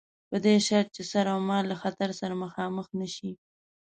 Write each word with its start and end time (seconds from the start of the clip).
په 0.29 0.37
دې 0.45 0.55
شرط 0.67 0.87
چې 0.95 1.03
سر 1.11 1.25
اومال 1.35 1.63
له 1.71 1.75
خطر 1.81 2.09
سره 2.21 2.33
مخامخ 2.43 2.87
نه 2.99 3.07
شي. 3.15 3.31